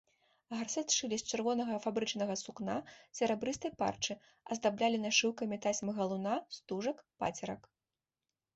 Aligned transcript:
Гарсэт 0.59 0.87
шылі 0.99 1.17
з 1.21 1.35
чырвонага 1.35 1.75
фабрычнага 1.83 2.37
сукна, 2.43 2.77
з 3.03 3.13
серабрыстай 3.19 3.71
парчы, 3.83 4.13
аздаблялі 4.55 4.97
нашыўкамі 5.05 5.63
тасьмы-галуна, 5.69 6.33
стужак, 6.57 6.97
пацерак. 7.25 7.61